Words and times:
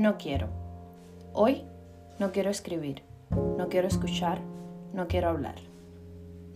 No 0.00 0.16
quiero. 0.16 0.48
Hoy 1.34 1.62
no 2.18 2.32
quiero 2.32 2.48
escribir, 2.48 3.02
no 3.58 3.68
quiero 3.68 3.86
escuchar, 3.86 4.40
no 4.94 5.08
quiero 5.08 5.28
hablar. 5.28 5.56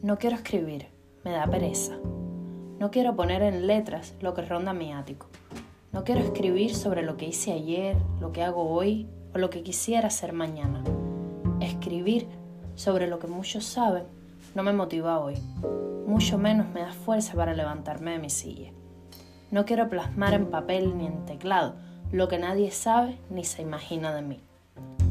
No 0.00 0.16
quiero 0.16 0.36
escribir, 0.36 0.86
me 1.26 1.32
da 1.32 1.46
pereza. 1.46 1.92
No 2.78 2.90
quiero 2.90 3.14
poner 3.16 3.42
en 3.42 3.66
letras 3.66 4.14
lo 4.22 4.32
que 4.32 4.40
ronda 4.40 4.72
mi 4.72 4.94
ático. 4.94 5.26
No 5.92 6.04
quiero 6.04 6.22
escribir 6.22 6.74
sobre 6.74 7.02
lo 7.02 7.18
que 7.18 7.26
hice 7.26 7.52
ayer, 7.52 7.98
lo 8.18 8.32
que 8.32 8.42
hago 8.42 8.70
hoy 8.70 9.10
o 9.34 9.36
lo 9.36 9.50
que 9.50 9.62
quisiera 9.62 10.06
hacer 10.06 10.32
mañana. 10.32 10.82
Escribir 11.60 12.26
sobre 12.76 13.08
lo 13.08 13.18
que 13.18 13.26
muchos 13.26 13.66
saben 13.66 14.04
no 14.54 14.62
me 14.62 14.72
motiva 14.72 15.20
hoy. 15.20 15.34
Mucho 16.06 16.38
menos 16.38 16.68
me 16.70 16.80
da 16.80 16.94
fuerza 16.94 17.34
para 17.34 17.52
levantarme 17.52 18.12
de 18.12 18.20
mi 18.20 18.30
silla. 18.30 18.70
No 19.50 19.66
quiero 19.66 19.90
plasmar 19.90 20.32
en 20.32 20.46
papel 20.46 20.96
ni 20.96 21.04
en 21.04 21.26
teclado 21.26 21.74
lo 22.14 22.28
que 22.28 22.38
nadie 22.38 22.70
sabe 22.70 23.18
ni 23.28 23.42
se 23.42 23.62
imagina 23.62 24.14
de 24.14 24.22
mí. 24.22 24.40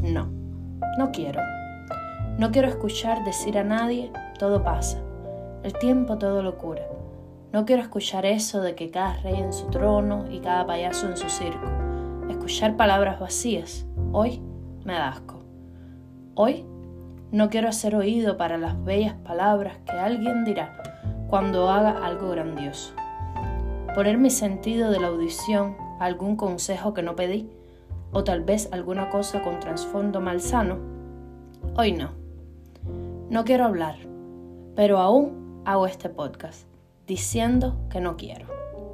No, 0.01 0.29
no 0.97 1.11
quiero. 1.11 1.41
No 2.37 2.49
quiero 2.51 2.69
escuchar 2.69 3.25
decir 3.25 3.57
a 3.57 3.65
nadie, 3.65 4.09
todo 4.39 4.63
pasa. 4.63 5.01
El 5.63 5.73
tiempo 5.73 6.17
todo 6.17 6.41
lo 6.41 6.57
cura. 6.57 6.83
No 7.51 7.65
quiero 7.65 7.81
escuchar 7.81 8.25
eso 8.25 8.61
de 8.61 8.75
que 8.75 8.89
cada 8.89 9.17
rey 9.17 9.35
en 9.35 9.51
su 9.51 9.65
trono 9.65 10.31
y 10.31 10.39
cada 10.39 10.65
payaso 10.65 11.09
en 11.09 11.17
su 11.17 11.27
circo. 11.27 11.67
Escuchar 12.29 12.77
palabras 12.77 13.19
vacías. 13.19 13.85
Hoy 14.13 14.41
me 14.85 14.93
da 14.93 15.09
asco. 15.09 15.43
Hoy 16.35 16.65
no 17.33 17.49
quiero 17.49 17.67
hacer 17.67 17.97
oído 17.97 18.37
para 18.37 18.57
las 18.57 18.81
bellas 18.81 19.15
palabras 19.25 19.75
que 19.85 19.91
alguien 19.91 20.45
dirá 20.45 20.81
cuando 21.27 21.69
haga 21.69 22.05
algo 22.05 22.29
grandioso. 22.29 22.93
Poner 23.93 24.17
mi 24.17 24.29
sentido 24.29 24.89
de 24.89 25.01
la 25.01 25.07
audición 25.07 25.82
algún 25.99 26.35
consejo 26.35 26.93
que 26.93 27.03
no 27.03 27.15
pedí, 27.15 27.49
o 28.11 28.23
tal 28.23 28.43
vez 28.43 28.69
alguna 28.71 29.09
cosa 29.09 29.41
con 29.41 29.59
trasfondo 29.59 30.21
malsano, 30.21 30.77
hoy 31.75 31.91
no. 31.91 32.11
No 33.29 33.43
quiero 33.43 33.65
hablar, 33.65 33.95
pero 34.75 34.99
aún 34.99 35.61
hago 35.65 35.87
este 35.87 36.09
podcast, 36.09 36.67
diciendo 37.07 37.77
que 37.89 38.01
no 38.01 38.17
quiero, 38.17 38.47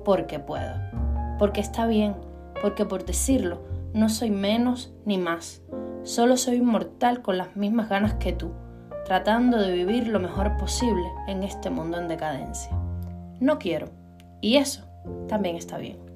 porque 0.06 0.40
puedo, 0.40 0.76
porque 1.38 1.62
está 1.62 1.86
bien, 1.86 2.16
porque 2.62 2.86
por 2.86 3.06
decirlo 3.06 3.60
no 3.94 4.08
soy 4.10 4.30
menos 4.30 4.94
ni 5.06 5.18
más, 5.18 5.62
solo 6.04 6.38
soy 6.38 6.58
inmortal 6.58 7.22
con 7.22 7.38
las 7.38 7.56
mismas 7.56 7.90
ganas 7.90 8.16
que 8.16 8.34
tú, 8.34 8.52
tratando 9.06 9.58
de 9.58 9.74
vivir 9.74 10.08
lo 10.08 10.20
mejor 10.20 10.58
posible 10.58 11.08
en 11.28 11.44
este 11.44 11.70
mundo 11.70 11.98
en 11.98 12.08
decadencia. 12.08 12.72
No 13.40 13.58
quiero, 13.58 13.88
y 14.42 14.58
eso 14.58 14.86
también 15.28 15.56
está 15.56 15.78
bien. 15.78 16.09